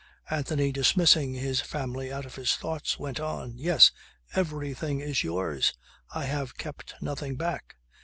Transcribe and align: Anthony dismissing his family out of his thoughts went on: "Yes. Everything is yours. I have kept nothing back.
Anthony 0.31 0.71
dismissing 0.71 1.35
his 1.35 1.61
family 1.61 2.11
out 2.11 2.25
of 2.25 2.33
his 2.33 2.55
thoughts 2.55 2.97
went 2.97 3.19
on: 3.19 3.59
"Yes. 3.59 3.91
Everything 4.33 4.99
is 4.99 5.23
yours. 5.23 5.75
I 6.09 6.23
have 6.25 6.57
kept 6.57 6.95
nothing 7.01 7.35
back. 7.35 7.75